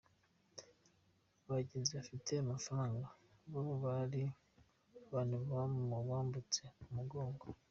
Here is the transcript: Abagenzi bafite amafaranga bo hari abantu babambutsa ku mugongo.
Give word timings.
Abagenzi 1.45 1.91
bafite 1.99 2.31
amafaranga 2.37 3.05
bo 3.51 3.61
hari 3.97 4.21
abantu 5.07 5.35
babambutsa 5.93 6.63
ku 6.83 6.89
mugongo. 6.97 7.45